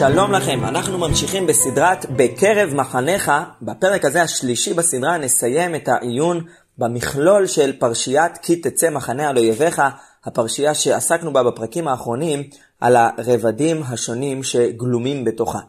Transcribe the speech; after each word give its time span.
שלום 0.00 0.32
לכם, 0.32 0.64
אנחנו 0.64 0.98
ממשיכים 0.98 1.46
בסדרת 1.46 2.06
בקרב 2.16 2.74
מחניך. 2.74 3.32
בפרק 3.62 4.04
הזה 4.04 4.22
השלישי 4.22 4.74
בסדרה 4.74 5.18
נסיים 5.18 5.74
את 5.74 5.88
העיון 5.88 6.44
במכלול 6.78 7.46
של 7.46 7.72
פרשיית 7.78 8.38
כי 8.38 8.56
תצא 8.56 8.90
מחנה 8.90 9.28
על 9.28 9.38
אויביך, 9.38 9.82
הפרשייה 10.24 10.74
שעסקנו 10.74 11.32
בה 11.32 11.42
בפרקים 11.42 11.88
האחרונים 11.88 12.42
על 12.80 12.96
הרבדים 12.96 13.82
השונים 13.82 14.42
שגלומים 14.42 15.24
בתוכה. 15.24 15.60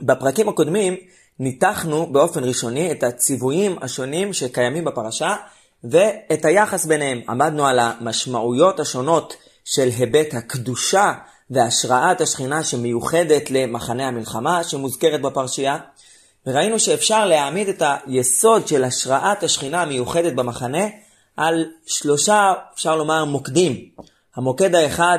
בפרקים 0.00 0.48
הקודמים 0.48 0.96
ניתחנו 1.38 2.06
באופן 2.12 2.44
ראשוני 2.44 2.92
את 2.92 3.02
הציוויים 3.02 3.76
השונים 3.82 4.32
שקיימים 4.32 4.84
בפרשה 4.84 5.36
ואת 5.84 6.44
היחס 6.44 6.86
ביניהם. 6.86 7.20
עמדנו 7.28 7.66
על 7.66 7.78
המשמעויות 7.78 8.80
השונות 8.80 9.36
של 9.64 9.88
היבט 9.98 10.34
הקדושה 10.34 11.12
והשראת 11.52 12.20
השכינה 12.20 12.64
שמיוחדת 12.64 13.50
למחנה 13.50 14.08
המלחמה 14.08 14.64
שמוזכרת 14.64 15.22
בפרשייה. 15.22 15.78
וראינו 16.46 16.78
שאפשר 16.78 17.26
להעמיד 17.26 17.68
את 17.68 17.82
היסוד 18.06 18.68
של 18.68 18.84
השראת 18.84 19.42
השכינה 19.42 19.82
המיוחדת 19.82 20.32
במחנה 20.32 20.84
על 21.36 21.64
שלושה, 21.86 22.52
אפשר 22.74 22.96
לומר, 22.96 23.24
מוקדים. 23.24 23.88
המוקד 24.36 24.74
האחד 24.74 25.18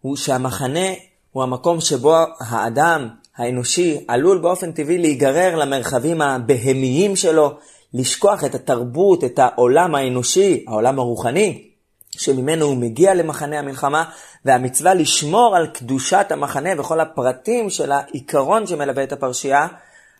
הוא 0.00 0.16
שהמחנה 0.16 0.88
הוא 1.32 1.42
המקום 1.42 1.80
שבו 1.80 2.16
האדם 2.40 3.08
האנושי 3.36 4.04
עלול 4.08 4.38
באופן 4.38 4.72
טבעי 4.72 4.98
להיגרר 4.98 5.56
למרחבים 5.56 6.22
הבהמיים 6.22 7.16
שלו, 7.16 7.50
לשכוח 7.94 8.44
את 8.44 8.54
התרבות, 8.54 9.24
את 9.24 9.38
העולם 9.38 9.94
האנושי, 9.94 10.64
העולם 10.68 10.98
הרוחני, 10.98 11.70
שממנו 12.18 12.66
הוא 12.66 12.76
מגיע 12.76 13.14
למחנה 13.14 13.58
המלחמה, 13.58 14.04
והמצווה 14.44 14.94
לשמור 14.94 15.56
על 15.56 15.66
קדושת 15.66 16.26
המחנה 16.30 16.70
וכל 16.80 17.00
הפרטים 17.00 17.70
של 17.70 17.92
העיקרון 17.92 18.66
שמלווה 18.66 19.02
את 19.02 19.12
הפרשייה, 19.12 19.66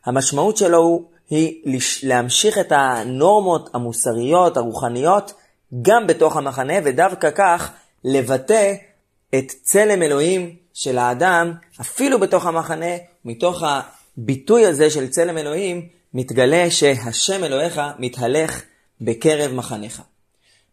המשמעות 0.05 0.56
שלו 0.56 0.78
הוא, 0.78 1.05
היא 1.30 1.62
להמשיך 2.03 2.58
את 2.58 2.72
הנורמות 2.72 3.70
המוסריות, 3.75 4.56
הרוחניות, 4.56 5.33
גם 5.83 6.06
בתוך 6.06 6.36
המחנה, 6.36 6.75
ודווקא 6.84 7.30
כך 7.30 7.72
לבטא 8.05 8.75
את 9.34 9.53
צלם 9.62 10.03
אלוהים 10.03 10.56
של 10.75 10.98
האדם, 10.98 11.53
אפילו 11.81 12.20
בתוך 12.20 12.47
המחנה, 12.47 12.97
מתוך 13.25 13.62
הביטוי 13.62 14.66
הזה 14.66 14.91
של 14.91 15.08
צלם 15.08 15.38
אלוהים, 15.38 15.88
מתגלה 16.14 16.70
שהשם 16.70 17.44
אלוהיך 17.44 17.81
מתהלך 17.98 18.62
בקרב 19.00 19.53
מחניך. 19.53 20.03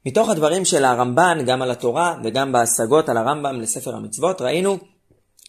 מתוך 0.05 0.29
הדברים 0.29 0.65
של 0.65 0.85
הרמב"ן, 0.85 1.37
גם 1.45 1.61
על 1.61 1.71
התורה 1.71 2.15
וגם 2.23 2.51
בהשגות 2.51 3.09
על 3.09 3.17
הרמב"ם 3.17 3.61
לספר 3.61 3.95
המצוות, 3.95 4.41
ראינו 4.41 4.77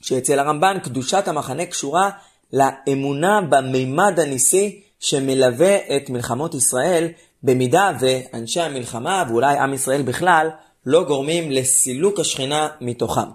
שאצל 0.02 0.38
הרמב"ן 0.38 0.78
קדושת 0.82 1.28
המחנה 1.28 1.66
קשורה 1.66 2.10
לאמונה 2.52 3.40
במימד 3.48 4.20
הניסי 4.20 4.82
שמלווה 5.00 5.76
את 5.76 6.10
מלחמות 6.10 6.54
ישראל, 6.54 7.08
במידה 7.42 7.92
ואנשי 8.00 8.60
המלחמה, 8.60 9.24
ואולי 9.28 9.58
עם 9.58 9.74
ישראל 9.74 10.02
בכלל, 10.02 10.48
לא 10.86 11.04
גורמים 11.04 11.50
לסילוק 11.50 12.20
השכינה 12.20 12.68
מתוכם. 12.80 13.28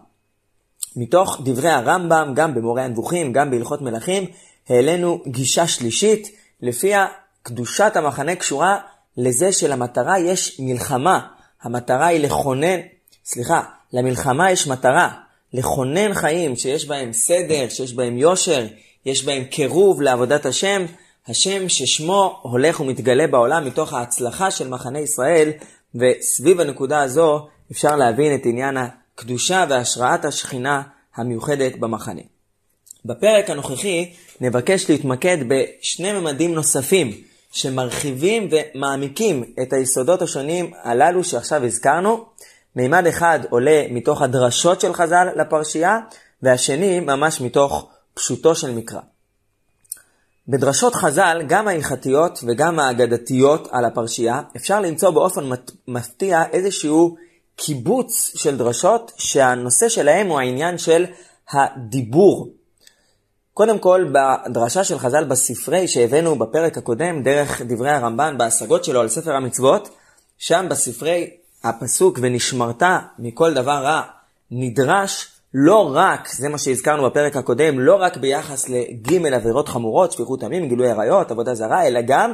מתוך 0.95 1.41
דברי 1.43 1.69
הרמב"ם, 1.69 2.31
גם 2.35 2.55
במורה 2.55 2.83
הנבוכים, 2.83 3.33
גם 3.33 3.51
בהלכות 3.51 3.81
מלכים, 3.81 4.25
העלינו 4.69 5.21
גישה 5.27 5.67
שלישית, 5.67 6.27
לפיה 6.61 7.07
קדושת 7.43 7.91
המחנה 7.95 8.35
קשורה 8.35 8.77
לזה 9.21 9.51
שלמטרה 9.51 10.19
יש 10.19 10.59
מלחמה. 10.59 11.19
המטרה 11.61 12.07
היא 12.07 12.19
לכונן, 12.19 12.79
סליחה, 13.25 13.61
למלחמה 13.93 14.51
יש 14.51 14.67
מטרה, 14.67 15.09
לכונן 15.53 16.13
חיים 16.13 16.55
שיש 16.55 16.85
בהם 16.87 17.13
סדר, 17.13 17.69
שיש 17.69 17.93
בהם 17.93 18.17
יושר, 18.17 18.67
יש 19.05 19.23
בהם 19.23 19.43
קירוב 19.43 20.01
לעבודת 20.01 20.45
השם, 20.45 20.85
השם 21.27 21.69
ששמו 21.69 22.39
הולך 22.41 22.79
ומתגלה 22.79 23.27
בעולם 23.27 23.65
מתוך 23.65 23.93
ההצלחה 23.93 24.51
של 24.51 24.67
מחנה 24.67 24.99
ישראל, 24.99 25.51
וסביב 25.95 26.59
הנקודה 26.59 27.01
הזו 27.01 27.47
אפשר 27.71 27.95
להבין 27.95 28.35
את 28.35 28.45
עניין 28.45 28.77
הקדושה 28.77 29.65
והשראת 29.69 30.25
השכינה 30.25 30.81
המיוחדת 31.15 31.75
במחנה. 31.75 32.21
בפרק 33.05 33.49
הנוכחי 33.49 34.11
נבקש 34.41 34.89
להתמקד 34.89 35.37
בשני 35.47 36.11
ממדים 36.11 36.53
נוספים 36.53 37.28
שמרחיבים 37.51 38.49
ומעמיקים 38.51 39.43
את 39.61 39.73
היסודות 39.73 40.21
השונים 40.21 40.71
הללו 40.83 41.23
שעכשיו 41.23 41.65
הזכרנו. 41.65 42.25
מימד 42.75 43.07
אחד 43.07 43.39
עולה 43.49 43.85
מתוך 43.91 44.21
הדרשות 44.21 44.81
של 44.81 44.93
חז"ל 44.93 45.27
לפרשייה, 45.35 45.99
והשני 46.41 46.99
ממש 46.99 47.41
מתוך 47.41 47.89
פשוטו 48.13 48.55
של 48.55 48.71
מקרא. 48.71 48.99
בדרשות 50.47 50.95
חז"ל, 50.95 51.41
גם 51.47 51.67
ההלכתיות 51.67 52.39
וגם 52.47 52.79
האגדתיות 52.79 53.67
על 53.71 53.85
הפרשייה, 53.85 54.41
אפשר 54.55 54.79
למצוא 54.79 55.09
באופן 55.09 55.49
מפתיע 55.87 56.43
איזשהו 56.51 57.15
קיבוץ 57.55 58.31
של 58.35 58.57
דרשות 58.57 59.11
שהנושא 59.17 59.89
שלהם 59.89 60.27
הוא 60.27 60.39
העניין 60.39 60.77
של 60.77 61.05
הדיבור. 61.51 62.58
קודם 63.59 63.79
כל, 63.79 64.05
בדרשה 64.13 64.83
של 64.83 64.99
חז"ל 64.99 65.23
בספרי 65.23 65.87
שהבאנו 65.87 66.35
בפרק 66.35 66.77
הקודם, 66.77 67.23
דרך 67.23 67.61
דברי 67.61 67.89
הרמב"ן 67.89 68.37
בהשגות 68.37 68.83
שלו 68.83 69.01
על 69.01 69.09
ספר 69.09 69.35
המצוות, 69.35 69.89
שם 70.37 70.65
בספרי 70.69 71.29
הפסוק 71.63 72.19
ונשמרת 72.21 72.83
מכל 73.19 73.53
דבר 73.53 73.83
רע, 73.83 74.01
נדרש 74.51 75.27
לא 75.53 75.91
רק, 75.93 76.27
זה 76.27 76.49
מה 76.49 76.57
שהזכרנו 76.57 77.03
בפרק 77.03 77.35
הקודם, 77.35 77.79
לא 77.79 77.95
רק 77.95 78.17
ביחס 78.17 78.69
לג' 78.69 79.33
עבירות 79.33 79.69
חמורות, 79.69 80.11
שפיכות 80.11 80.43
עמים, 80.43 80.67
גילוי 80.67 80.89
עריות, 80.89 81.31
עבודה 81.31 81.55
זרה, 81.55 81.87
אלא 81.87 81.99
גם 82.07 82.33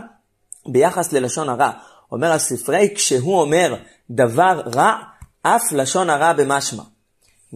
ביחס 0.68 1.14
ללשון 1.14 1.50
הרע. 1.50 1.72
אומר 2.12 2.31
הספרי, 2.31 2.90
כשהוא 2.96 3.41
אומר 3.41 3.75
דבר 4.09 4.62
רע, 4.75 4.94
אף 5.41 5.72
לשון 5.72 6.09
הרע 6.09 6.34
במשמע. 6.34 6.84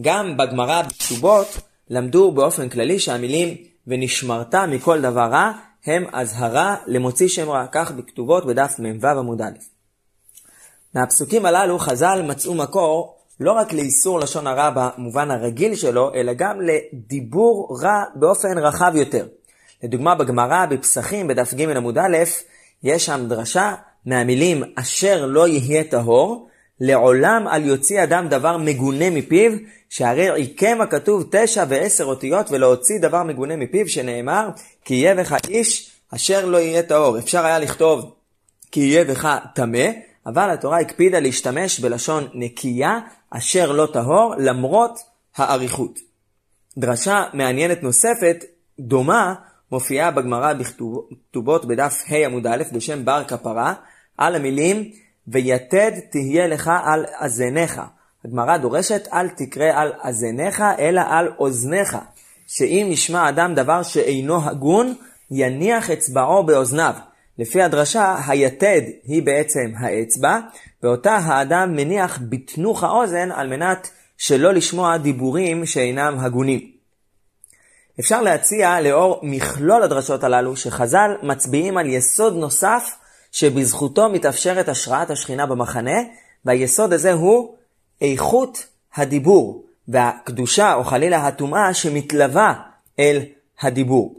גם 0.00 0.36
בגמרא 0.36 0.82
בכתובות 0.82 1.69
למדו 1.90 2.32
באופן 2.32 2.68
כללי 2.68 2.98
שהמילים 2.98 3.56
ונשמרת 3.86 4.54
מכל 4.54 5.00
דבר 5.00 5.28
רע 5.32 5.52
הם 5.86 6.04
אזהרה 6.12 6.76
למוציא 6.86 7.28
שם 7.28 7.48
רע, 7.48 7.66
כך 7.72 7.92
בכתובות 7.92 8.46
בדף 8.46 8.74
מ"ו 8.78 9.06
עמוד 9.06 9.42
א'. 9.42 9.50
מהפסוקים 10.94 11.46
הללו 11.46 11.78
חז"ל 11.78 12.22
מצאו 12.22 12.54
מקור 12.54 13.16
לא 13.40 13.52
רק 13.52 13.72
לאיסור 13.72 14.20
לשון 14.20 14.46
הרע 14.46 14.70
במובן 14.74 15.30
הרגיל 15.30 15.74
שלו, 15.74 16.14
אלא 16.14 16.32
גם 16.32 16.58
לדיבור 16.60 17.78
רע 17.82 18.04
באופן 18.14 18.58
רחב 18.58 18.92
יותר. 18.94 19.26
לדוגמה, 19.82 20.14
בגמרא, 20.14 20.66
בפסחים, 20.66 21.26
בדף 21.28 21.54
ג' 21.54 21.76
עמוד 21.76 21.98
א', 21.98 22.16
יש 22.82 23.06
שם 23.06 23.26
דרשה 23.28 23.74
מהמילים 24.06 24.62
אשר 24.76 25.26
לא 25.26 25.48
יהיה 25.48 25.84
טהור, 25.84 26.48
לעולם 26.80 27.46
על 27.48 27.64
יוציא 27.64 28.02
אדם 28.02 28.28
דבר 28.28 28.56
מגונה 28.56 29.10
מפיו, 29.10 29.52
שהרי 29.88 30.34
עיקם 30.34 30.80
הכתוב 30.80 31.24
תשע 31.30 31.64
ועשר 31.68 32.04
אותיות 32.04 32.50
ולהוציא 32.50 32.98
דבר 32.98 33.22
מגונה 33.22 33.56
מפיו, 33.56 33.88
שנאמר, 33.88 34.48
כי 34.84 34.94
יהיה 34.94 35.14
בך 35.14 35.36
איש 35.48 35.90
אשר 36.14 36.46
לא 36.46 36.58
יהיה 36.58 36.82
טהור. 36.82 37.18
אפשר 37.18 37.46
היה 37.46 37.58
לכתוב, 37.58 38.14
כי 38.72 38.80
יהיה 38.80 39.04
בך 39.04 39.36
טמא, 39.54 39.86
אבל 40.26 40.50
התורה 40.50 40.80
הקפידה 40.80 41.20
להשתמש 41.20 41.80
בלשון 41.80 42.28
נקייה, 42.34 42.98
אשר 43.30 43.72
לא 43.72 43.88
טהור, 43.92 44.34
למרות 44.38 44.98
האריכות. 45.36 45.98
דרשה 46.78 47.24
מעניינת 47.32 47.82
נוספת, 47.82 48.44
דומה, 48.80 49.34
מופיעה 49.72 50.10
בגמרא 50.10 50.52
בכתובות 50.52 51.64
בדף 51.64 52.02
ה' 52.08 52.26
עמוד 52.26 52.46
א' 52.46 52.62
בשם 52.72 53.04
בר 53.04 53.24
כפרה, 53.24 53.74
על 54.18 54.34
המילים 54.34 54.90
ויתד 55.28 55.92
תהיה 56.10 56.46
לך 56.46 56.70
על 56.84 57.04
אזניך. 57.18 57.80
הגמרא 58.24 58.56
דורשת 58.56 59.08
אל 59.12 59.28
תקרא 59.28 59.70
על 59.74 59.92
אזניך 60.02 60.62
אלא 60.78 61.00
על 61.08 61.32
אוזניך, 61.38 61.96
שאם 62.46 62.88
ישמע 62.90 63.28
אדם 63.28 63.54
דבר 63.54 63.82
שאינו 63.82 64.48
הגון, 64.48 64.94
יניח 65.30 65.90
אצבעו 65.90 66.42
באוזניו. 66.46 66.94
לפי 67.38 67.62
הדרשה, 67.62 68.16
היתד 68.26 68.82
היא 69.04 69.22
בעצם 69.22 69.72
האצבע, 69.78 70.38
ואותה 70.82 71.16
האדם 71.16 71.72
מניח 71.76 72.18
בתנוך 72.28 72.84
האוזן 72.84 73.32
על 73.32 73.48
מנת 73.48 73.90
שלא 74.18 74.54
לשמוע 74.54 74.96
דיבורים 74.96 75.66
שאינם 75.66 76.16
הגונים. 76.20 76.70
אפשר 78.00 78.22
להציע 78.22 78.80
לאור 78.80 79.20
מכלול 79.22 79.82
הדרשות 79.82 80.24
הללו 80.24 80.56
שחז"ל 80.56 81.10
מצביעים 81.22 81.78
על 81.78 81.86
יסוד 81.86 82.36
נוסף 82.36 82.96
שבזכותו 83.32 84.08
מתאפשרת 84.08 84.68
השראת 84.68 85.10
השכינה 85.10 85.46
במחנה, 85.46 85.96
והיסוד 86.44 86.92
הזה 86.92 87.12
הוא 87.12 87.54
איכות 88.00 88.66
הדיבור, 88.94 89.64
והקדושה 89.88 90.74
או 90.74 90.84
חלילה 90.84 91.26
הטומאה 91.26 91.74
שמתלווה 91.74 92.54
אל 92.98 93.22
הדיבור. 93.60 94.14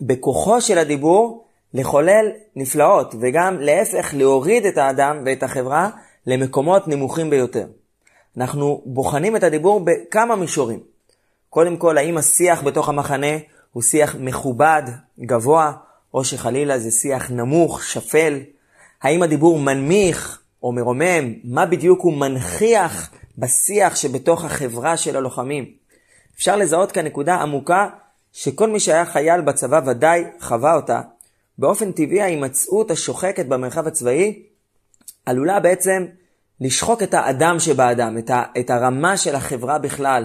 בכוחו 0.00 0.60
של 0.60 0.78
הדיבור 0.78 1.44
לחולל 1.74 2.26
נפלאות, 2.56 3.14
וגם 3.20 3.60
להפך 3.60 4.14
להוריד 4.16 4.66
את 4.66 4.78
האדם 4.78 5.22
ואת 5.26 5.42
החברה 5.42 5.90
למקומות 6.26 6.88
נמוכים 6.88 7.30
ביותר. 7.30 7.66
אנחנו 8.36 8.82
בוחנים 8.86 9.36
את 9.36 9.42
הדיבור 9.42 9.80
בכמה 9.84 10.36
מישורים. 10.36 10.80
קודם 11.50 11.76
כל, 11.76 11.98
האם 11.98 12.18
השיח 12.18 12.62
בתוך 12.62 12.88
המחנה 12.88 13.36
הוא 13.72 13.82
שיח 13.82 14.16
מכובד, 14.18 14.82
גבוה, 15.20 15.72
או 16.14 16.24
שחלילה 16.24 16.78
זה 16.78 16.90
שיח 16.90 17.30
נמוך, 17.30 17.84
שפל? 17.84 18.40
האם 19.02 19.22
הדיבור 19.22 19.58
מנמיך 19.58 20.42
או 20.62 20.72
מרומם? 20.72 21.34
מה 21.44 21.66
בדיוק 21.66 22.00
הוא 22.00 22.12
מנכיח 22.12 23.10
בשיח 23.38 23.96
שבתוך 23.96 24.44
החברה 24.44 24.96
של 24.96 25.16
הלוחמים? 25.16 25.72
אפשר 26.36 26.56
לזהות 26.56 26.92
כאן 26.92 27.04
נקודה 27.04 27.34
עמוקה 27.34 27.88
שכל 28.32 28.68
מי 28.68 28.80
שהיה 28.80 29.06
חייל 29.06 29.40
בצבא 29.40 29.80
ודאי 29.86 30.24
חווה 30.40 30.74
אותה. 30.74 31.00
באופן 31.58 31.92
טבעי 31.92 32.20
ההימצאות 32.20 32.90
השוחקת 32.90 33.46
במרחב 33.46 33.86
הצבאי 33.86 34.42
עלולה 35.26 35.60
בעצם 35.60 36.06
לשחוק 36.60 37.02
את 37.02 37.14
האדם 37.14 37.58
שבאדם, 37.58 38.18
את, 38.18 38.30
ה, 38.30 38.42
את 38.60 38.70
הרמה 38.70 39.16
של 39.16 39.34
החברה 39.34 39.78
בכלל. 39.78 40.24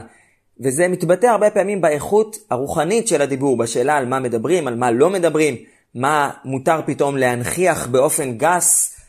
וזה 0.59 0.87
מתבטא 0.87 1.25
הרבה 1.25 1.49
פעמים 1.49 1.81
באיכות 1.81 2.35
הרוחנית 2.49 3.07
של 3.07 3.21
הדיבור, 3.21 3.57
בשאלה 3.57 3.97
על 3.97 4.05
מה 4.05 4.19
מדברים, 4.19 4.67
על 4.67 4.75
מה 4.75 4.91
לא 4.91 5.09
מדברים, 5.09 5.55
מה 5.95 6.31
מותר 6.45 6.81
פתאום 6.85 7.17
להנכיח 7.17 7.87
באופן 7.87 8.37
גס, 8.37 8.99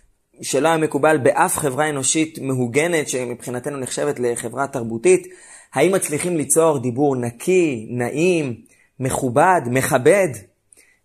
שלא 0.42 0.68
היה 0.68 0.76
מקובל 0.76 1.18
באף 1.18 1.56
חברה 1.56 1.90
אנושית 1.90 2.38
מהוגנת, 2.38 3.08
שמבחינתנו 3.08 3.78
נחשבת 3.78 4.20
לחברה 4.20 4.66
תרבותית. 4.66 5.26
האם 5.74 5.92
מצליחים 5.92 6.36
ליצור 6.36 6.78
דיבור 6.78 7.16
נקי, 7.16 7.86
נעים, 7.90 8.54
מכובד, 9.00 9.60
מכבד? 9.66 10.28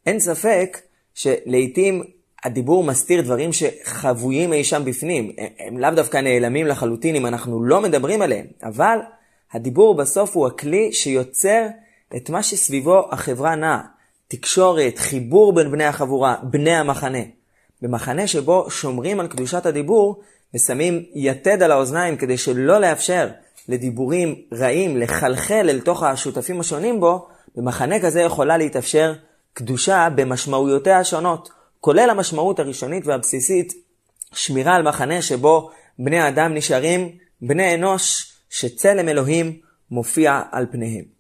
אין 0.06 0.20
ספק 0.20 0.78
שלעיתים 1.14 2.04
הדיבור 2.44 2.84
מסתיר 2.84 3.22
דברים 3.22 3.50
שחבויים 3.54 4.54
אי 4.54 4.64
שם 4.64 4.82
בפנים. 4.86 5.32
הם 5.60 5.78
לאו 5.78 5.92
דווקא 5.96 6.18
נעלמים 6.18 6.68
לחלוטין 6.68 7.16
אם 7.16 7.26
אנחנו 7.26 7.64
לא 7.64 7.82
מדברים 7.82 8.22
עליהם, 8.22 8.46
אבל 8.64 8.98
הדיבור 9.54 9.96
בסוף 9.96 10.36
הוא 10.36 10.48
הכלי 10.48 10.94
שיוצר 10.94 11.68
את 12.16 12.30
מה 12.30 12.44
שסביבו 12.44 13.08
החברה 13.12 13.56
נעה. 13.56 13.99
תקשורת, 14.32 14.98
חיבור 14.98 15.54
בין 15.54 15.72
בני 15.72 15.86
החבורה, 15.86 16.36
בני 16.44 16.76
המחנה. 16.76 17.20
במחנה 17.82 18.28
שבו 18.28 18.70
שומרים 18.70 19.20
על 19.20 19.28
קדושת 19.28 19.66
הדיבור 19.66 20.22
ושמים 20.54 21.04
יתד 21.14 21.64
על 21.64 21.72
האוזניים 21.72 22.18
כדי 22.18 22.38
שלא 22.38 22.80
לאפשר 22.80 23.28
לדיבורים 23.70 24.36
רעים 24.54 24.98
לחלחל 24.98 25.70
אל 25.70 25.80
תוך 25.80 26.04
השותפים 26.04 26.60
השונים 26.60 27.00
בו, 27.00 27.28
במחנה 27.56 28.00
כזה 28.00 28.22
יכולה 28.22 28.58
להתאפשר 28.58 29.14
קדושה 29.54 30.08
במשמעויותיה 30.16 31.00
השונות. 31.00 31.50
כולל 31.80 32.10
המשמעות 32.10 32.60
הראשונית 32.60 33.08
והבסיסית, 33.08 33.74
שמירה 34.34 34.76
על 34.76 34.82
מחנה 34.82 35.22
שבו 35.22 35.70
בני 36.00 36.20
האדם 36.20 36.54
נשארים 36.54 37.10
בני 37.42 37.76
אנוש 37.76 38.34
שצלם 38.50 39.10
אלוהים 39.10 39.60
מופיע 39.92 40.42
על 40.52 40.66
פניהם. 40.72 41.19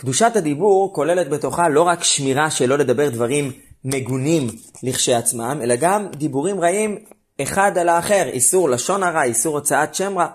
קדושת 0.00 0.36
הדיבור 0.36 0.92
כוללת 0.94 1.28
בתוכה 1.28 1.68
לא 1.68 1.82
רק 1.82 2.04
שמירה 2.04 2.50
שלא 2.50 2.78
לדבר 2.78 3.08
דברים 3.08 3.52
מגונים 3.84 4.46
לכשעצמם, 4.82 5.58
אלא 5.62 5.74
גם 5.76 6.06
דיבורים 6.16 6.60
רעים 6.60 6.98
אחד 7.42 7.78
על 7.78 7.88
האחר, 7.88 8.22
איסור 8.26 8.70
לשון 8.70 9.02
הרע, 9.02 9.22
איסור 9.22 9.54
הוצאת 9.54 9.94
שם 9.94 10.18
רע. 10.18 10.26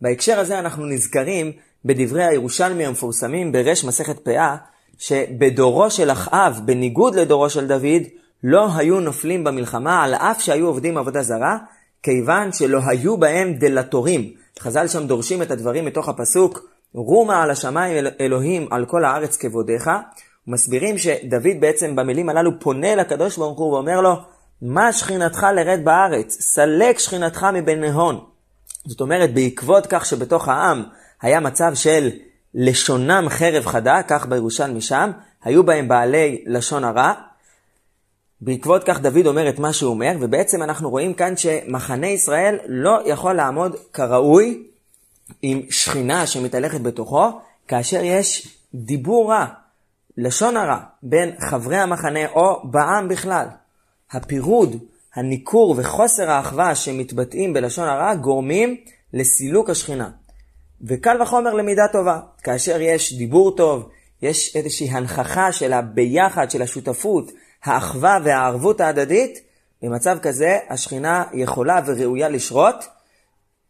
בהקשר 0.00 0.38
הזה 0.38 0.58
אנחנו 0.58 0.86
נזכרים 0.86 1.52
בדברי 1.84 2.24
הירושלמי 2.24 2.86
המפורסמים 2.86 3.52
ברש 3.52 3.84
מסכת 3.84 4.18
פאה, 4.18 4.56
שבדורו 4.98 5.90
של 5.90 6.10
אחאב, 6.10 6.60
בניגוד 6.64 7.14
לדורו 7.14 7.50
של 7.50 7.66
דוד, 7.66 8.02
לא 8.44 8.68
היו 8.76 9.00
נופלים 9.00 9.44
במלחמה 9.44 10.04
על 10.04 10.14
אף 10.14 10.40
שהיו 10.40 10.66
עובדים 10.66 10.98
עבודה 10.98 11.22
זרה, 11.22 11.58
כיוון 12.02 12.52
שלא 12.52 12.80
היו 12.86 13.16
בהם 13.16 13.52
דלתורים. 13.54 14.32
חז"ל 14.60 14.88
שם 14.88 15.06
דורשים 15.06 15.42
את 15.42 15.50
הדברים 15.50 15.84
מתוך 15.84 16.08
הפסוק, 16.08 16.69
רומה 16.94 17.42
על 17.42 17.50
השמיים 17.50 17.96
אל 17.96 18.10
אלוהים 18.20 18.68
על 18.70 18.86
כל 18.86 19.04
הארץ 19.04 19.36
כבודיך, 19.36 19.90
ומסבירים 20.48 20.98
שדוד 20.98 21.60
בעצם 21.60 21.96
במילים 21.96 22.28
הללו 22.28 22.60
פונה 22.60 22.94
לקדוש 22.94 23.36
ברוך 23.36 23.58
הוא 23.58 23.72
ואומר 23.72 24.00
לו, 24.00 24.14
מה 24.62 24.92
שכינתך 24.92 25.46
לרד 25.54 25.80
בארץ? 25.84 26.40
סלק 26.40 26.98
שכינתך 26.98 27.46
מבין 27.52 27.80
נהון. 27.80 28.24
זאת 28.86 29.00
אומרת, 29.00 29.34
בעקבות 29.34 29.86
כך 29.86 30.06
שבתוך 30.06 30.48
העם 30.48 30.84
היה 31.22 31.40
מצב 31.40 31.72
של 31.74 32.10
לשונם 32.54 33.26
חרב 33.28 33.66
חדה, 33.66 34.00
כך 34.08 34.26
בירושלמי 34.26 34.80
שם, 34.80 35.10
היו 35.44 35.64
בהם 35.64 35.88
בעלי 35.88 36.44
לשון 36.46 36.84
הרע, 36.84 37.12
בעקבות 38.40 38.84
כך 38.84 39.00
דוד 39.00 39.26
אומר 39.26 39.48
את 39.48 39.58
מה 39.58 39.72
שהוא 39.72 39.90
אומר, 39.90 40.12
ובעצם 40.20 40.62
אנחנו 40.62 40.90
רואים 40.90 41.14
כאן 41.14 41.36
שמחנה 41.36 42.06
ישראל 42.06 42.58
לא 42.68 43.00
יכול 43.06 43.32
לעמוד 43.32 43.76
כראוי 43.92 44.69
עם 45.42 45.62
שכינה 45.70 46.26
שמתהלכת 46.26 46.80
בתוכו, 46.80 47.40
כאשר 47.68 48.00
יש 48.04 48.56
דיבור 48.74 49.32
רע, 49.32 49.46
לשון 50.16 50.56
הרע, 50.56 50.78
בין 51.02 51.30
חברי 51.40 51.76
המחנה 51.76 52.28
או 52.28 52.70
בעם 52.70 53.08
בכלל. 53.08 53.46
הפירוד, 54.12 54.76
הניכור 55.14 55.74
וחוסר 55.78 56.30
האחווה 56.30 56.74
שמתבטאים 56.74 57.52
בלשון 57.52 57.88
הרע 57.88 58.14
גורמים 58.14 58.76
לסילוק 59.12 59.70
השכינה. 59.70 60.10
וקל 60.82 61.22
וחומר 61.22 61.54
למידה 61.54 61.88
טובה. 61.92 62.20
כאשר 62.42 62.80
יש 62.80 63.12
דיבור 63.12 63.56
טוב, 63.56 63.88
יש 64.22 64.56
איזושהי 64.56 64.88
הנכחה 64.90 65.52
של 65.52 65.72
הביחד, 65.72 66.50
של 66.50 66.62
השותפות, 66.62 67.32
האחווה 67.64 68.18
והערבות 68.24 68.80
ההדדית, 68.80 69.38
במצב 69.82 70.18
כזה 70.22 70.58
השכינה 70.68 71.24
יכולה 71.32 71.80
וראויה 71.86 72.28
לשרות, 72.28 72.84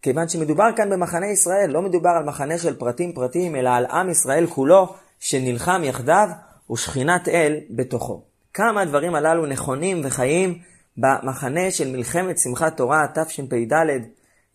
כיוון 0.02 0.28
שמדובר 0.28 0.68
כאן 0.76 0.90
במחנה 0.90 1.26
ישראל, 1.26 1.70
לא 1.70 1.82
מדובר 1.82 2.10
על 2.10 2.24
מחנה 2.24 2.58
של 2.58 2.76
פרטים 2.76 3.12
פרטים, 3.12 3.56
אלא 3.56 3.70
על 3.70 3.86
עם 3.86 4.10
ישראל 4.10 4.46
כולו 4.46 4.94
שנלחם 5.18 5.82
יחדיו 5.84 6.28
ושכינת 6.72 7.28
אל 7.28 7.60
בתוכו. 7.70 8.22
כמה 8.54 8.80
הדברים 8.80 9.14
הללו 9.14 9.46
נכונים 9.46 10.00
וחיים 10.04 10.58
במחנה 10.96 11.70
של 11.70 11.92
מלחמת 11.92 12.38
שמחת 12.38 12.76
תורה 12.76 13.06
תשפ"ד, 13.14 13.74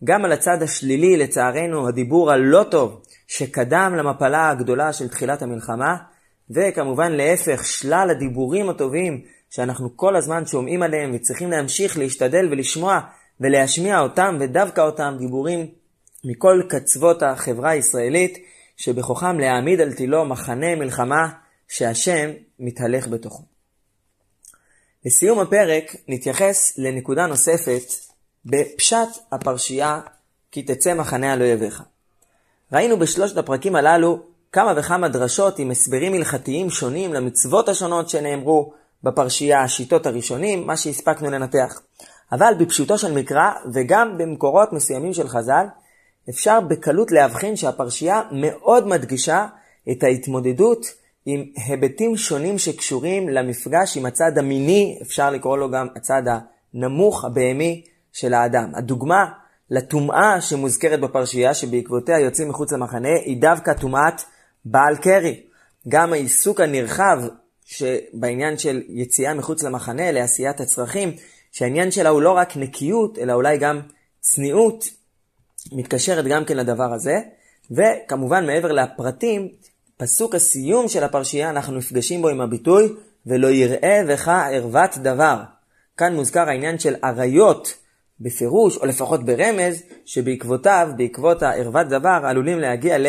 גם 0.03 0.25
על 0.25 0.31
הצד 0.31 0.61
השלילי, 0.61 1.17
לצערנו, 1.17 1.87
הדיבור 1.87 2.31
הלא 2.31 2.65
טוב 2.71 3.01
שקדם 3.27 3.93
למפלה 3.97 4.49
הגדולה 4.49 4.93
של 4.93 5.09
תחילת 5.09 5.41
המלחמה, 5.41 5.95
וכמובן 6.49 7.11
להפך, 7.11 7.65
שלל 7.65 8.07
הדיבורים 8.11 8.69
הטובים 8.69 9.21
שאנחנו 9.49 9.97
כל 9.97 10.15
הזמן 10.15 10.45
שומעים 10.45 10.83
עליהם 10.83 11.11
וצריכים 11.13 11.51
להמשיך 11.51 11.97
להשתדל 11.97 12.47
ולשמוע 12.51 12.99
ולהשמיע 13.41 13.99
אותם, 13.99 14.37
ודווקא 14.39 14.81
אותם 14.81 15.15
דיבורים 15.19 15.67
מכל 16.23 16.61
קצוות 16.69 17.23
החברה 17.23 17.69
הישראלית, 17.69 18.37
שבכוחם 18.77 19.39
להעמיד 19.39 19.81
על 19.81 19.93
תילו 19.93 20.25
מחנה 20.25 20.75
מלחמה 20.75 21.29
שהשם 21.67 22.29
מתהלך 22.59 23.07
בתוכו. 23.07 23.43
לסיום 25.05 25.39
הפרק 25.39 25.95
נתייחס 26.07 26.77
לנקודה 26.77 27.27
נוספת 27.27 27.83
בפשט 28.45 29.09
הפרשייה 29.31 30.01
כי 30.51 30.63
תצא 30.63 30.93
מחנה 30.93 31.33
על 31.33 31.41
אויביך. 31.41 31.83
ראינו 32.73 32.99
בשלושת 32.99 33.37
הפרקים 33.37 33.75
הללו 33.75 34.19
כמה 34.51 34.73
וכמה 34.77 35.07
דרשות 35.07 35.59
עם 35.59 35.71
הסברים 35.71 36.13
הלכתיים 36.13 36.69
שונים 36.69 37.13
למצוות 37.13 37.69
השונות 37.69 38.09
שנאמרו 38.09 38.73
בפרשייה, 39.03 39.63
השיטות 39.63 40.05
הראשונים, 40.05 40.67
מה 40.67 40.77
שהספקנו 40.77 41.31
לנתח. 41.31 41.81
אבל 42.31 42.53
בפשוטו 42.59 42.97
של 42.97 43.13
מקרא, 43.13 43.51
וגם 43.73 44.17
במקורות 44.17 44.73
מסוימים 44.73 45.13
של 45.13 45.27
חז"ל, 45.27 45.65
אפשר 46.29 46.59
בקלות 46.59 47.11
להבחין 47.11 47.55
שהפרשייה 47.55 48.21
מאוד 48.31 48.87
מדגישה 48.87 49.47
את 49.91 50.03
ההתמודדות 50.03 50.85
עם 51.25 51.45
היבטים 51.55 52.17
שונים 52.17 52.57
שקשורים 52.57 53.29
למפגש 53.29 53.97
עם 53.97 54.05
הצד 54.05 54.37
המיני, 54.37 54.99
אפשר 55.01 55.29
לקרוא 55.29 55.57
לו 55.57 55.71
גם 55.71 55.87
הצד 55.95 56.21
הנמוך, 56.73 57.25
הבהמי 57.25 57.83
של 58.13 58.33
האדם. 58.33 58.71
הדוגמה 58.75 59.25
לטומאה 59.71 60.41
שמוזכרת 60.41 60.99
בפרשייה, 60.99 61.53
שבעקבותיה 61.53 62.19
יוצאים 62.19 62.49
מחוץ 62.49 62.71
למחנה, 62.71 63.09
היא 63.25 63.41
דווקא 63.41 63.73
טומאת 63.73 64.21
בעל 64.65 64.95
קרי. 64.95 65.41
גם 65.87 66.13
העיסוק 66.13 66.61
הנרחב 66.61 67.21
שבעניין 67.65 68.57
של 68.57 68.81
יציאה 68.89 69.33
מחוץ 69.33 69.63
למחנה 69.63 70.11
לעשיית 70.11 70.59
הצרכים, 70.59 71.11
שהעניין 71.55 71.91
שלה 71.91 72.09
הוא 72.09 72.21
לא 72.21 72.31
רק 72.31 72.57
נקיות, 72.57 73.17
אלא 73.17 73.33
אולי 73.33 73.57
גם 73.57 73.81
צניעות, 74.19 74.85
מתקשרת 75.71 76.25
גם 76.25 76.45
כן 76.45 76.57
לדבר 76.57 76.93
הזה. 76.93 77.19
וכמובן, 77.71 78.45
מעבר 78.45 78.71
לפרטים, 78.71 79.49
פסוק 79.97 80.35
הסיום 80.35 80.87
של 80.87 81.03
הפרשייה, 81.03 81.49
אנחנו 81.49 81.77
נפגשים 81.77 82.21
בו 82.21 82.29
עם 82.29 82.41
הביטוי, 82.41 82.93
ולא 83.25 83.47
יראה 83.47 84.01
בך 84.09 84.27
ערוות 84.27 84.97
דבר. 84.97 85.37
כאן 85.97 86.15
מוזכר 86.15 86.49
העניין 86.49 86.79
של 86.79 86.95
עריות 87.01 87.73
בפירוש, 88.19 88.77
או 88.77 88.85
לפחות 88.85 89.25
ברמז, 89.25 89.83
שבעקבותיו, 90.05 90.89
בעקבות 90.97 91.43
הערוות 91.43 91.87
דבר, 91.87 92.19
עלולים 92.23 92.59
להגיע 92.59 92.97
ל... 92.97 93.07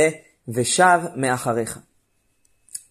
ושב 0.48 1.00
מאחריך. 1.16 1.78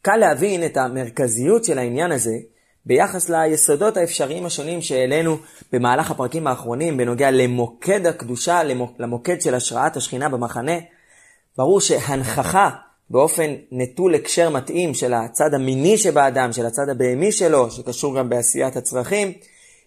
קל 0.01 0.15
להבין 0.15 0.65
את 0.65 0.77
המרכזיות 0.77 1.63
של 1.63 1.77
העניין 1.77 2.11
הזה 2.11 2.35
ביחס 2.85 3.29
ליסודות 3.29 3.97
האפשריים 3.97 4.45
השונים 4.45 4.81
שהעלינו 4.81 5.37
במהלך 5.71 6.11
הפרקים 6.11 6.47
האחרונים 6.47 6.97
בנוגע 6.97 7.31
למוקד 7.31 8.05
הקדושה, 8.05 8.61
למוקד 8.99 9.41
של 9.41 9.55
השראת 9.55 9.97
השכינה 9.97 10.29
במחנה. 10.29 10.75
ברור 11.57 11.81
שהנכחה 11.81 12.69
באופן 13.09 13.53
נטול 13.71 14.15
הקשר 14.15 14.49
מתאים 14.49 14.93
של 14.93 15.13
הצד 15.13 15.53
המיני 15.53 15.97
שבאדם, 15.97 16.53
של 16.53 16.65
הצד 16.65 16.89
הבהמי 16.89 17.31
שלו, 17.31 17.71
שקשור 17.71 18.17
גם 18.17 18.29
בעשיית 18.29 18.75
הצרכים, 18.75 19.33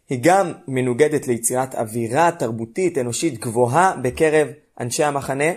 היא 0.08 0.18
גם 0.22 0.52
מנוגדת 0.68 1.28
ליצירת 1.28 1.74
אווירה 1.74 2.30
תרבותית 2.38 2.98
אנושית 2.98 3.38
גבוהה 3.40 3.96
בקרב 4.02 4.48
אנשי 4.80 5.04
המחנה, 5.04 5.50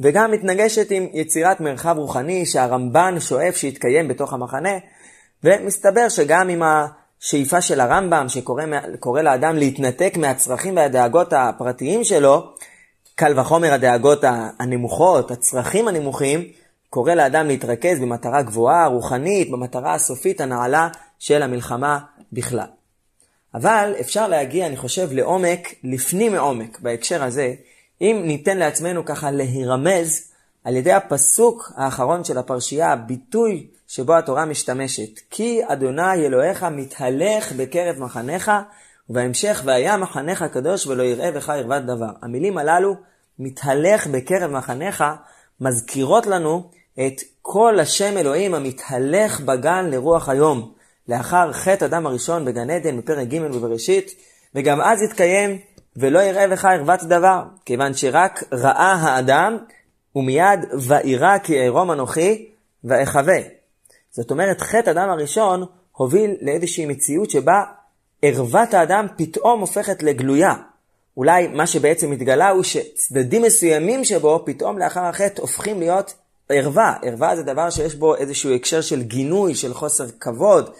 וגם 0.00 0.30
מתנגשת 0.30 0.90
עם 0.90 1.06
יצירת 1.12 1.60
מרחב 1.60 1.94
רוחני 1.98 2.46
שהרמב"ן 2.46 3.20
שואף 3.20 3.56
שיתקיים 3.56 4.08
בתוך 4.08 4.32
המחנה, 4.32 4.78
ומסתבר 5.44 6.08
שגם 6.08 6.48
עם 6.48 6.62
השאיפה 6.62 7.60
של 7.60 7.80
הרמב"ם, 7.80 8.26
שקורא 8.28 9.22
לאדם 9.22 9.56
להתנתק 9.56 10.14
מהצרכים 10.16 10.76
והדאגות 10.76 11.32
הפרטיים 11.32 12.04
שלו, 12.04 12.52
קל 13.14 13.38
וחומר 13.40 13.72
הדאגות 13.72 14.24
הנמוכות, 14.58 15.30
הצרכים 15.30 15.88
הנמוכים, 15.88 16.44
קורא 16.90 17.14
לאדם 17.14 17.46
להתרכז 17.46 18.00
במטרה 18.00 18.42
גבוהה, 18.42 18.86
רוחנית, 18.86 19.50
במטרה 19.50 19.94
הסופית 19.94 20.40
הנעלה 20.40 20.88
של 21.18 21.42
המלחמה 21.42 21.98
בכלל. 22.32 22.66
אבל 23.54 23.94
אפשר 24.00 24.28
להגיע, 24.28 24.66
אני 24.66 24.76
חושב, 24.76 25.08
לעומק, 25.12 25.74
לפנים 25.84 26.32
מעומק, 26.32 26.80
בהקשר 26.80 27.24
הזה, 27.24 27.54
אם 28.00 28.22
ניתן 28.24 28.58
לעצמנו 28.58 29.04
ככה 29.04 29.30
להירמז 29.30 30.31
על 30.64 30.76
ידי 30.76 30.92
הפסוק 30.92 31.72
האחרון 31.76 32.24
של 32.24 32.38
הפרשייה, 32.38 32.92
הביטוי 32.92 33.66
שבו 33.88 34.16
התורה 34.16 34.44
משתמשת. 34.44 35.20
כי 35.30 35.60
אדוני 35.66 36.26
אלוהיך 36.26 36.62
מתהלך 36.62 37.52
בקרב 37.52 37.98
מחניך, 37.98 38.50
ובהמשך, 39.10 39.62
והיה 39.64 39.96
מחניך 39.96 40.42
קדוש 40.42 40.86
ולא 40.86 41.02
יראה 41.02 41.32
בך 41.32 41.50
ערוות 41.50 41.82
דבר. 41.82 42.10
המילים 42.22 42.58
הללו, 42.58 42.96
מתהלך 43.38 44.06
בקרב 44.06 44.50
מחניך, 44.50 45.04
מזכירות 45.60 46.26
לנו 46.26 46.70
את 47.06 47.20
כל 47.42 47.80
השם 47.80 48.16
אלוהים 48.16 48.54
המתהלך 48.54 49.40
בגן 49.40 49.90
לרוח 49.90 50.28
היום. 50.28 50.72
לאחר 51.08 51.52
חטא 51.52 51.84
אדם 51.84 52.06
הראשון 52.06 52.44
בגן 52.44 52.70
עדן 52.70 52.98
בפרק 52.98 53.28
ג' 53.28 53.40
בבראשית, 53.40 54.14
וגם 54.54 54.80
אז 54.80 55.02
התקיים 55.02 55.58
ולא 55.96 56.18
יראה 56.18 56.48
בך 56.48 56.64
ערוות 56.64 57.02
דבר, 57.02 57.42
כיוון 57.64 57.94
שרק 57.94 58.44
ראה 58.52 58.92
האדם, 58.92 59.58
ומיד 60.16 60.60
ואירע 60.78 61.38
כי 61.38 61.60
אערום 61.60 61.92
אנוכי 61.92 62.48
ואחווה. 62.84 63.38
זאת 64.10 64.30
אומרת, 64.30 64.60
חטא 64.60 64.90
אדם 64.90 65.08
הראשון 65.08 65.64
הוביל 65.92 66.36
לאיזושהי 66.40 66.86
מציאות 66.86 67.30
שבה 67.30 67.62
ערוות 68.22 68.74
האדם 68.74 69.06
פתאום 69.16 69.60
הופכת 69.60 70.02
לגלויה. 70.02 70.54
אולי 71.16 71.48
מה 71.48 71.66
שבעצם 71.66 72.12
התגלה 72.12 72.50
הוא 72.50 72.62
שצדדים 72.62 73.42
מסוימים 73.42 74.04
שבו 74.04 74.42
פתאום 74.46 74.78
לאחר 74.78 75.04
החטא 75.04 75.40
הופכים 75.40 75.78
להיות 75.78 76.14
ערווה. 76.48 76.94
ערווה 77.02 77.36
זה 77.36 77.42
דבר 77.42 77.70
שיש 77.70 77.94
בו 77.94 78.16
איזשהו 78.16 78.54
הקשר 78.54 78.80
של 78.80 79.02
גינוי, 79.02 79.54
של 79.54 79.74
חוסר 79.74 80.04
כבוד, 80.20 80.70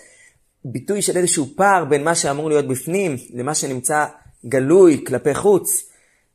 ביטוי 0.65 1.03
של 1.03 1.17
איזשהו 1.17 1.47
פער 1.57 1.85
בין 1.85 2.05
מה 2.05 2.15
שאמור 2.15 2.49
להיות 2.49 2.69
בפנים 2.69 3.17
למה 3.35 3.55
שנמצא 3.55 4.07
גלוי 4.47 5.05
כלפי 5.07 5.35
חוץ. 5.35 5.89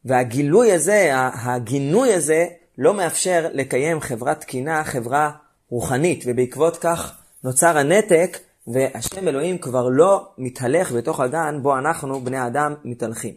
והגילוי 0.06 0.72
הזה, 0.72 1.12
הגינוי 1.16 2.14
הזה, 2.14 2.46
לא 2.78 2.94
מאפשר 2.94 3.48
לקיים 3.54 4.02
חברה 4.02 4.36
תקינה, 4.36 4.84
חברה 4.84 5.32
רוחנית, 5.70 6.24
ובעקבות 6.28 6.78
כך 6.78 7.18
נוצר 7.44 7.78
הנתק, 7.78 8.38
והשם 8.68 9.28
אלוהים 9.28 9.58
כבר 9.58 9.90
לא 9.90 10.28
מתהלך 10.38 10.92
בתוך 10.92 11.20
הגן 11.20 11.60
בו 11.62 11.78
אנחנו, 11.78 12.22
בני 12.22 12.38
האדם, 12.38 12.74
מתהלכים. 12.84 13.34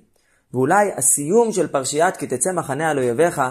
ואולי 0.53 0.93
הסיום 0.97 1.53
של 1.53 1.67
פרשיית 1.67 2.17
כי 2.17 2.27
תצא 2.27 2.51
מחנה 2.53 2.91
על 2.91 2.99
אויביך, 2.99 3.43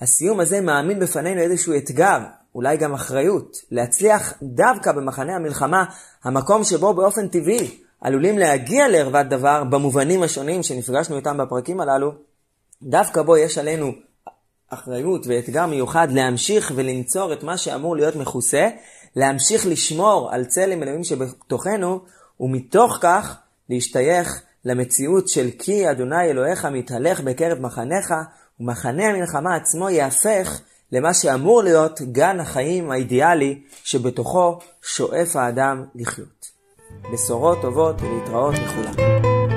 הסיום 0.00 0.40
הזה 0.40 0.60
מעמיד 0.60 1.00
בפנינו 1.00 1.40
איזשהו 1.40 1.76
אתגר, 1.76 2.18
אולי 2.54 2.76
גם 2.76 2.94
אחריות, 2.94 3.56
להצליח 3.70 4.34
דווקא 4.42 4.92
במחנה 4.92 5.36
המלחמה, 5.36 5.84
המקום 6.24 6.64
שבו 6.64 6.94
באופן 6.94 7.28
טבעי 7.28 7.78
עלולים 8.00 8.38
להגיע 8.38 8.88
לערוות 8.88 9.26
דבר 9.28 9.64
במובנים 9.64 10.22
השונים 10.22 10.62
שנפגשנו 10.62 11.16
איתם 11.16 11.38
בפרקים 11.38 11.80
הללו, 11.80 12.12
דווקא 12.82 13.22
בו 13.22 13.36
יש 13.36 13.58
עלינו 13.58 13.92
אחריות 14.74 15.26
ואתגר 15.26 15.66
מיוחד 15.66 16.12
להמשיך 16.12 16.72
ולנצור 16.74 17.32
את 17.32 17.42
מה 17.42 17.56
שאמור 17.56 17.96
להיות 17.96 18.16
מכוסה, 18.16 18.68
להמשיך 19.16 19.66
לשמור 19.66 20.28
על 20.32 20.44
צלם 20.44 20.82
אלוהים 20.82 21.04
שבתוכנו, 21.04 22.00
ומתוך 22.40 22.98
כך 23.00 23.36
להשתייך 23.70 24.42
למציאות 24.64 25.28
של 25.28 25.48
כי 25.58 25.90
אדוני 25.90 26.24
אלוהיך 26.24 26.64
מתהלך 26.64 27.20
בקרב 27.20 27.58
מחניך, 27.60 28.14
ומחנה 28.60 29.06
המלחמה 29.06 29.56
עצמו 29.56 29.90
יהפך 29.90 30.60
למה 30.92 31.14
שאמור 31.14 31.62
להיות 31.62 32.00
גן 32.02 32.40
החיים 32.40 32.90
האידיאלי 32.90 33.62
שבתוכו 33.84 34.58
שואף 34.82 35.36
האדם 35.36 35.84
לחיות. 35.94 36.54
בשורות 37.12 37.58
טובות 37.62 38.02
ולהתראות 38.02 38.54
לכולם. 38.54 39.53